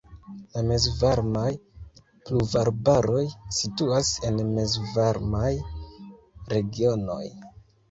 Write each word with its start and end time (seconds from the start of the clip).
La 0.53 0.61
mezvarmaj 0.69 1.51
pluvarbaroj 2.29 3.21
situas 3.59 4.11
en 4.31 4.41
mezvarmaj 4.57 5.55
regionoj. 6.57 7.23